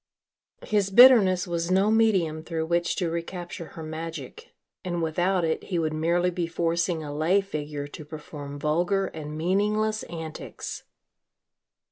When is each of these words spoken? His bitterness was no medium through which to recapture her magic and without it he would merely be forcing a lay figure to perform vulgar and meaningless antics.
His 0.63 0.89
bitterness 0.89 1.45
was 1.45 1.69
no 1.69 1.91
medium 1.91 2.41
through 2.41 2.65
which 2.65 2.95
to 2.95 3.11
recapture 3.11 3.65
her 3.77 3.83
magic 3.83 4.55
and 4.83 4.99
without 5.03 5.45
it 5.45 5.65
he 5.65 5.77
would 5.77 5.93
merely 5.93 6.31
be 6.31 6.47
forcing 6.47 7.03
a 7.03 7.15
lay 7.15 7.39
figure 7.39 7.85
to 7.85 8.03
perform 8.03 8.57
vulgar 8.57 9.05
and 9.05 9.37
meaningless 9.37 10.01
antics. 10.09 10.85